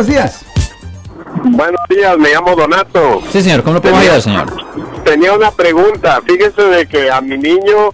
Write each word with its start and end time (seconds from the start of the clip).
buenos 0.00 0.06
días. 0.06 0.44
Buenos 1.44 1.80
días, 1.88 2.18
me 2.18 2.30
llamo 2.30 2.56
Donato. 2.56 3.22
Sí, 3.30 3.42
señor, 3.42 3.62
¿cómo 3.62 3.74
lo 3.74 3.82
podemos 3.82 4.00
ayudar, 4.00 4.22
señor? 4.22 4.46
Tenía 5.04 5.34
una 5.34 5.50
pregunta. 5.50 6.20
Fíjese 6.26 6.62
de 6.62 6.86
que 6.86 7.10
a 7.10 7.20
mi 7.20 7.36
niño 7.36 7.92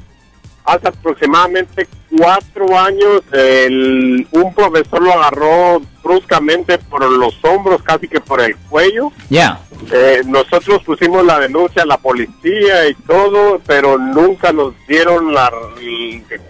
hace 0.65 0.87
aproximadamente 0.87 1.89
cuatro 2.17 2.79
años 2.79 3.23
el, 3.33 4.27
un 4.31 4.55
profesor 4.55 5.03
lo 5.03 5.13
agarró 5.15 5.83
bruscamente 6.03 6.79
por 6.79 7.11
los 7.11 7.35
hombros, 7.45 7.83
casi 7.83 8.07
que 8.07 8.21
por 8.21 8.41
el 8.41 8.57
cuello. 8.57 9.11
Ya. 9.29 9.61
Eh, 9.91 10.23
nosotros 10.27 10.85
pusimos 10.85 11.25
la 11.27 11.41
denuncia 11.41 11.83
a 11.83 11.87
la 11.87 11.99
policía 11.99 12.89
y 12.89 12.95
todo, 12.95 13.61
pero 13.67 13.99
nunca 13.99 14.53
nos 14.53 14.75
dieron 14.87 15.35
la, 15.35 15.51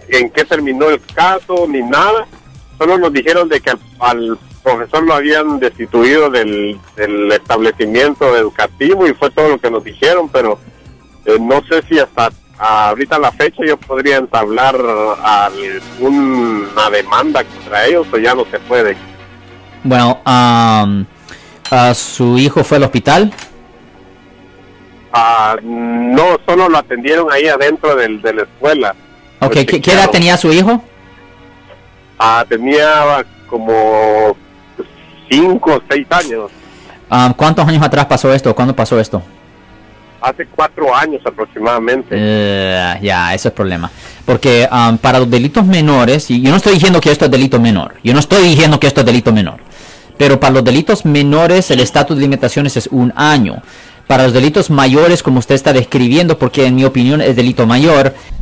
en 0.09 0.29
qué 0.29 0.45
terminó 0.45 0.89
el 0.89 1.01
caso 1.15 1.65
ni 1.67 1.81
nada. 1.81 2.27
Solo 2.77 2.99
nos 2.99 3.11
dijeron 3.11 3.49
de 3.49 3.59
que 3.59 3.71
al, 3.71 3.79
al 3.99 4.37
profesor 4.63 5.03
lo 5.03 5.13
habían 5.13 5.59
destituido 5.59 6.29
del, 6.29 6.79
del 6.95 7.31
establecimiento 7.31 8.35
educativo 8.35 9.07
y 9.07 9.13
fue 9.13 9.29
todo 9.31 9.49
lo 9.49 9.57
que 9.57 9.71
nos 9.71 9.83
dijeron, 9.83 10.29
pero 10.29 10.59
eh, 11.25 11.37
no 11.39 11.61
sé 11.69 11.81
si 11.87 11.99
hasta 11.99 12.29
ahorita 12.57 13.19
la 13.19 13.31
fecha 13.31 13.63
yo 13.65 13.77
podría 13.77 14.17
entablar 14.17 14.75
alguna 15.23 16.89
demanda 16.91 17.43
contra 17.43 17.85
ellos 17.85 18.07
o 18.11 18.17
ya 18.17 18.33
no 18.33 18.45
se 18.45 18.59
puede. 18.59 18.97
Bueno, 19.83 20.19
um, 20.25 21.05
uh, 21.71 21.93
¿su 21.93 22.37
hijo 22.37 22.63
fue 22.63 22.77
al 22.77 22.83
hospital? 22.83 23.31
Ah, 25.13 25.55
no, 25.61 26.37
solo 26.45 26.67
lo 26.67 26.77
atendieron 26.77 27.31
ahí 27.31 27.47
adentro 27.47 27.95
del, 27.95 28.21
de 28.21 28.33
la 28.33 28.41
escuela. 28.43 28.95
Ok, 29.39 29.53
¿qué, 29.67 29.81
qué 29.81 29.93
edad 29.93 30.09
tenía 30.09 30.35
su 30.35 30.51
hijo? 30.51 30.83
Ah, 32.19 32.45
tenía 32.47 33.25
como 33.47 34.35
cinco 35.29 35.75
o 35.75 35.81
seis 35.89 36.07
años. 36.09 36.51
Um, 37.09 37.33
¿Cuántos 37.33 37.67
años 37.67 37.83
atrás 37.83 38.05
pasó 38.05 38.33
esto? 38.33 38.53
¿Cuándo 38.53 38.75
pasó 38.75 38.99
esto? 38.99 39.21
Hace 40.19 40.45
cuatro 40.47 40.93
años 40.93 41.21
aproximadamente. 41.25 42.07
Eh, 42.11 42.99
ya, 43.01 43.33
eso 43.33 43.47
es 43.47 43.53
problema. 43.53 43.89
Porque 44.25 44.67
um, 44.71 44.97
para 44.97 45.19
los 45.19 45.29
delitos 45.29 45.65
menores, 45.65 46.29
y 46.29 46.41
yo 46.41 46.49
no 46.49 46.57
estoy 46.57 46.73
diciendo 46.73 46.99
que 46.99 47.11
esto 47.11 47.25
es 47.25 47.31
delito 47.31 47.59
menor, 47.59 47.95
yo 48.03 48.13
no 48.13 48.19
estoy 48.19 48.43
diciendo 48.43 48.79
que 48.79 48.87
esto 48.87 49.01
es 49.01 49.05
delito 49.05 49.31
menor, 49.31 49.59
pero 50.17 50.39
para 50.39 50.55
los 50.55 50.63
delitos 50.63 51.05
menores 51.05 51.71
el 51.71 51.79
estatus 51.79 52.17
de 52.17 52.23
limitaciones 52.23 52.75
es 52.75 52.87
un 52.87 53.13
año. 53.15 53.61
Para 54.07 54.23
los 54.23 54.33
delitos 54.33 54.69
mayores, 54.69 55.21
como 55.21 55.39
usted 55.39 55.55
está 55.55 55.73
describiendo, 55.73 56.37
porque 56.37 56.65
en 56.65 56.75
mi 56.75 56.85
opinión 56.85 57.21
es 57.21 57.35
delito 57.35 57.67
mayor, 57.67 58.15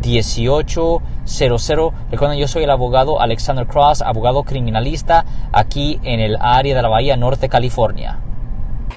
1-800-530-1800. 0.00 1.92
Recuerden, 2.10 2.38
yo 2.38 2.48
soy 2.48 2.64
el 2.64 2.70
abogado 2.70 3.20
Alexander 3.20 3.66
Cross, 3.66 4.02
abogado 4.02 4.42
criminalista 4.44 5.24
aquí 5.52 6.00
en 6.02 6.20
el 6.20 6.36
área 6.40 6.74
de 6.76 6.82
la 6.82 6.88
Bahía 6.88 7.16
Norte, 7.16 7.48
California. 7.48 8.18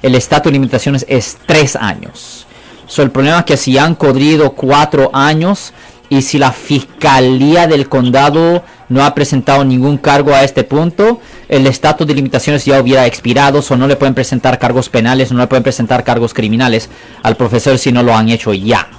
el 0.02 0.16
estatus 0.16 0.52
de 0.52 0.54
limitaciones 0.54 1.06
es 1.08 1.38
tres 1.46 1.76
años. 1.76 2.48
So, 2.88 3.04
el 3.04 3.12
problema 3.12 3.40
es 3.40 3.46
que 3.46 3.58
si 3.58 3.78
han 3.78 3.96
corrido 3.96 4.52
cuatro 4.52 5.12
años 5.14 5.74
y 6.10 6.24
si 6.24 6.38
la 6.38 6.52
fiscalía 6.52 7.68
del 7.68 7.88
condado 7.88 8.64
no 8.90 9.06
ha 9.06 9.14
presentado 9.16 9.64
ningún 9.64 9.98
cargo 9.98 10.34
a 10.34 10.44
este 10.44 10.64
punto, 10.66 11.22
el 11.48 11.68
estatus 11.68 12.06
de 12.06 12.16
limitaciones 12.16 12.66
ya 12.66 12.82
hubiera 12.82 13.06
expirado, 13.06 13.62
o 13.70 13.76
no 13.78 13.88
le 13.88 13.96
pueden 13.96 14.14
presentar 14.14 14.59
cargos 14.59 14.90
penales, 14.90 15.31
no 15.31 15.40
le 15.40 15.48
pueden 15.48 15.64
presentar 15.64 16.04
cargos 16.04 16.34
criminales 16.34 16.90
al 17.24 17.38
profesor 17.38 17.78
si 17.78 17.94
no 17.94 18.04
lo 18.04 18.14
han 18.14 18.28
hecho 18.28 18.54
ya. 18.54 18.90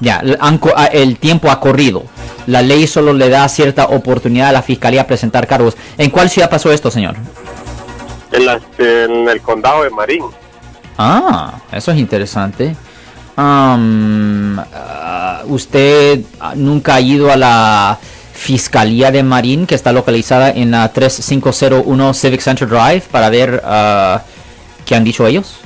Ya, 0.00 0.22
han 0.40 0.60
el 0.92 1.18
tiempo 1.18 1.50
ha 1.50 1.60
corrido. 1.60 2.04
La 2.46 2.62
ley 2.62 2.86
solo 2.86 3.12
le 3.12 3.28
da 3.28 3.48
cierta 3.48 3.86
oportunidad 3.86 4.48
a 4.48 4.52
la 4.52 4.62
fiscalía 4.62 5.02
a 5.02 5.06
presentar 5.06 5.46
cargos. 5.46 5.76
¿En 5.98 6.10
cuál 6.10 6.30
ciudad 6.30 6.48
pasó 6.48 6.72
esto, 6.72 6.90
señor? 6.90 7.16
En, 8.32 8.46
la- 8.46 8.60
en 8.78 9.28
el 9.28 9.40
condado 9.40 9.82
de 9.82 9.90
Marín. 9.90 10.24
Ah, 10.96 11.54
eso 11.72 11.90
es 11.92 11.98
interesante. 11.98 12.74
Ah, 13.36 15.42
¿Usted 15.46 16.20
nunca 16.56 16.96
ha 16.96 17.00
ido 17.00 17.30
a 17.32 17.36
la 17.36 17.98
Fiscalía 18.32 19.10
de 19.10 19.22
Marín, 19.22 19.66
que 19.66 19.74
está 19.74 19.92
localizada 19.92 20.50
en 20.50 20.70
la 20.70 20.92
3501 20.92 22.14
Civic 22.14 22.40
Center 22.40 22.68
Drive, 22.68 23.02
para 23.10 23.28
ver 23.30 23.60
ah, 23.64 24.22
qué 24.86 24.94
han 24.94 25.04
dicho 25.04 25.26
ellos? 25.26 25.56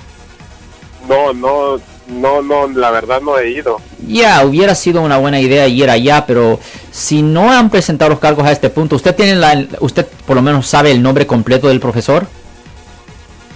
No, 1.09 1.33
no, 1.33 1.79
no, 2.09 2.43
no, 2.43 2.69
la 2.69 2.91
verdad 2.91 3.21
no 3.21 3.39
he 3.39 3.51
ido. 3.51 3.81
Ya, 4.07 4.45
hubiera 4.45 4.75
sido 4.75 5.01
una 5.01 5.19
buena 5.19 5.41
idea 5.41 5.67
ir 5.69 5.89
allá, 5.89 6.27
pero 6.27 6.59
si 6.91 7.23
no 7.23 7.53
han 7.53 7.71
presentado 7.71 8.11
los 8.11 8.19
cargos 8.19 8.47
a 8.47 8.53
este 8.53 8.71
punto, 8.71 8.97
¿usted 8.97 9.15
tiene 9.15 9.37
la, 9.37 9.67
usted 9.81 10.07
por 10.27 10.37
lo 10.37 10.43
menos 10.43 10.67
sabe 10.67 10.91
el 10.91 11.03
nombre 11.03 11.27
completo 11.27 11.69
del 11.69 11.81
profesor? 11.81 12.27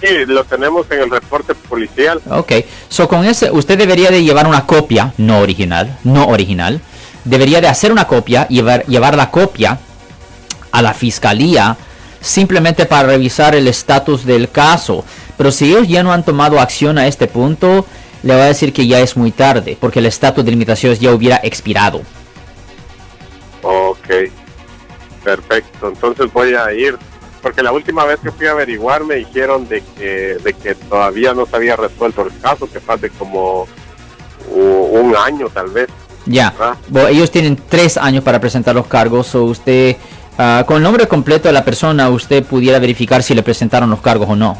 Sí, 0.01 0.25
lo 0.27 0.43
tenemos 0.43 0.85
en 0.91 1.01
el 1.01 1.09
reporte 1.09 1.55
policial. 1.55 2.21
Ok, 2.29 2.53
so 2.87 3.07
con 3.07 3.25
ese, 3.25 3.49
usted 3.51 3.77
debería 3.77 4.11
de 4.11 4.23
llevar 4.23 4.47
una 4.47 4.65
copia, 4.65 5.13
no 5.17 5.39
original, 5.39 5.97
no 6.03 6.27
original. 6.27 6.81
Debería 7.25 7.61
de 7.61 7.67
hacer 7.67 7.91
una 7.91 8.07
copia 8.07 8.47
llevar, 8.47 8.85
llevar 8.85 9.17
la 9.17 9.31
copia 9.31 9.79
a 10.71 10.81
la 10.81 10.93
fiscalía 10.93 11.75
simplemente 12.21 12.85
para 12.85 13.09
revisar 13.09 13.55
el 13.55 13.67
estatus 13.67 14.25
del 14.25 14.49
caso. 14.49 15.03
Pero 15.37 15.51
si 15.51 15.65
ellos 15.65 15.87
ya 15.87 16.03
no 16.03 16.13
han 16.13 16.23
tomado 16.23 16.59
acción 16.59 16.97
a 16.97 17.07
este 17.07 17.27
punto, 17.27 17.85
le 18.23 18.33
voy 18.33 18.43
a 18.43 18.47
decir 18.47 18.73
que 18.73 18.87
ya 18.87 18.99
es 18.99 19.15
muy 19.15 19.31
tarde, 19.31 19.77
porque 19.79 19.99
el 19.99 20.05
estatus 20.05 20.43
de 20.43 20.51
limitaciones 20.51 20.99
ya 20.99 21.13
hubiera 21.13 21.39
expirado. 21.43 22.01
Ok, 23.61 24.07
perfecto. 25.23 25.89
Entonces 25.89 26.31
voy 26.31 26.53
a 26.53 26.71
ir, 26.73 26.97
porque 27.41 27.61
la 27.61 27.71
última 27.71 28.05
vez 28.05 28.19
que 28.21 28.31
fui 28.31 28.47
a 28.47 28.51
averiguar 28.51 29.03
me 29.03 29.15
dijeron 29.15 29.67
de 29.67 29.83
que, 29.97 30.37
de 30.43 30.53
que 30.53 30.75
todavía 30.75 31.33
no 31.33 31.45
se 31.45 31.55
había 31.55 31.75
resuelto 31.75 32.23
el 32.23 32.39
caso, 32.39 32.69
que 32.71 32.79
fue 32.79 32.97
de 32.97 33.09
como 33.09 33.67
un 34.49 35.15
año 35.15 35.49
tal 35.49 35.67
vez. 35.69 35.89
Ya, 36.25 36.53
Ah. 36.59 36.75
Bueno, 36.89 37.07
ellos 37.07 37.31
tienen 37.31 37.57
tres 37.69 37.97
años 37.97 38.23
para 38.23 38.39
presentar 38.39 38.75
los 38.75 38.87
cargos, 38.87 39.33
o 39.35 39.45
usted, 39.45 39.95
ah, 40.37 40.63
con 40.67 40.77
el 40.77 40.83
nombre 40.83 41.07
completo 41.07 41.47
de 41.47 41.53
la 41.53 41.63
persona, 41.63 42.09
usted 42.09 42.43
pudiera 42.43 42.79
verificar 42.79 43.23
si 43.23 43.33
le 43.33 43.43
presentaron 43.43 43.89
los 43.89 44.01
cargos 44.01 44.29
o 44.29 44.35
no. 44.35 44.57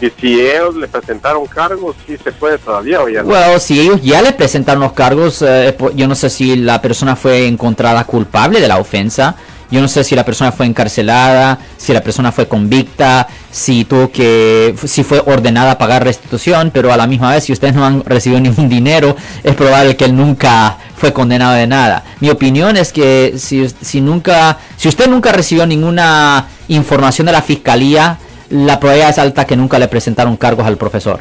Y 0.00 0.10
si 0.18 0.40
ellos 0.40 0.74
le 0.76 0.88
presentaron 0.88 1.46
cargos, 1.46 1.94
sí 2.06 2.16
se 2.22 2.32
puede 2.32 2.58
todavía 2.58 3.02
o 3.02 3.08
ya 3.08 3.22
no. 3.22 3.28
Bueno, 3.28 3.58
si 3.58 3.80
ellos 3.80 4.00
ya 4.02 4.22
le 4.22 4.32
presentaron 4.32 4.82
los 4.82 4.92
cargos, 4.92 5.42
eh, 5.42 5.76
yo 5.94 6.08
no 6.08 6.14
sé 6.14 6.30
si 6.30 6.56
la 6.56 6.80
persona 6.80 7.16
fue 7.16 7.46
encontrada 7.46 8.04
culpable 8.04 8.60
de 8.60 8.68
la 8.68 8.78
ofensa, 8.78 9.36
yo 9.70 9.80
no 9.80 9.88
sé 9.88 10.02
si 10.02 10.16
la 10.16 10.24
persona 10.24 10.50
fue 10.50 10.66
encarcelada, 10.66 11.58
si 11.76 11.92
la 11.92 12.02
persona 12.02 12.32
fue 12.32 12.48
convicta, 12.48 13.28
si 13.52 13.84
tuvo 13.84 14.10
que, 14.10 14.74
si 14.84 15.04
fue 15.04 15.22
ordenada 15.24 15.72
a 15.72 15.78
pagar 15.78 16.02
restitución, 16.02 16.70
pero 16.72 16.92
a 16.92 16.96
la 16.96 17.06
misma 17.06 17.32
vez, 17.32 17.44
si 17.44 17.52
ustedes 17.52 17.74
no 17.74 17.84
han 17.84 18.04
recibido 18.04 18.40
ningún 18.42 18.68
dinero, 18.68 19.16
es 19.44 19.54
probable 19.54 19.96
que 19.96 20.06
él 20.06 20.16
nunca 20.16 20.76
fue 20.96 21.12
condenado 21.12 21.54
de 21.54 21.66
nada. 21.66 22.04
Mi 22.20 22.30
opinión 22.30 22.76
es 22.76 22.92
que 22.92 23.34
si, 23.36 23.68
si 23.80 24.00
nunca, 24.00 24.58
si 24.76 24.88
usted 24.88 25.08
nunca 25.08 25.30
recibió 25.30 25.66
ninguna 25.66 26.46
información 26.68 27.26
de 27.26 27.32
la 27.32 27.42
fiscalía, 27.42 28.18
la 28.50 28.78
probabilidad 28.78 29.10
es 29.10 29.18
alta 29.18 29.46
que 29.46 29.56
nunca 29.56 29.78
le 29.78 29.88
presentaron 29.88 30.36
cargos 30.36 30.66
al 30.66 30.76
profesor. 30.76 31.20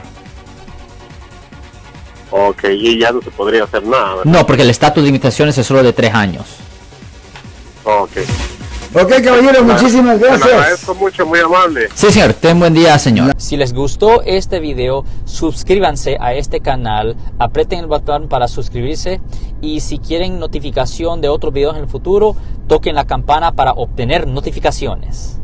Ok, 2.31 2.65
y 2.71 2.99
ya 2.99 3.11
no 3.11 3.21
se 3.21 3.31
podría 3.31 3.63
hacer 3.63 3.83
nada. 3.83 4.15
¿verdad? 4.17 4.25
No, 4.25 4.45
porque 4.45 4.63
el 4.63 4.69
estatus 4.69 5.03
de 5.03 5.07
limitaciones 5.07 5.57
es 5.57 5.65
solo 5.65 5.83
de 5.83 5.93
tres 5.93 6.13
años. 6.13 6.45
Ok. 7.83 8.17
Ok, 8.91 9.21
caballero, 9.23 9.63
muchísimas 9.63 10.19
gracias. 10.19 10.51
agradezco 10.51 10.95
mucho, 10.95 11.25
muy 11.25 11.39
amable. 11.39 11.89
Sí, 11.93 12.11
señor. 12.11 12.33
Ten 12.33 12.57
buen 12.57 12.73
día, 12.73 12.97
señor. 12.97 13.33
Si 13.37 13.55
les 13.55 13.71
gustó 13.71 14.23
este 14.23 14.59
video, 14.59 15.05
suscríbanse 15.25 16.17
a 16.19 16.33
este 16.33 16.59
canal, 16.59 17.15
aprieten 17.37 17.79
el 17.79 17.87
botón 17.87 18.27
para 18.27 18.47
suscribirse 18.47 19.21
y 19.61 19.81
si 19.81 19.99
quieren 19.99 20.39
notificación 20.39 21.21
de 21.21 21.29
otros 21.29 21.53
videos 21.53 21.75
en 21.75 21.83
el 21.83 21.87
futuro, 21.87 22.35
toquen 22.67 22.95
la 22.95 23.05
campana 23.05 23.51
para 23.51 23.73
obtener 23.73 24.25
notificaciones. 24.25 25.39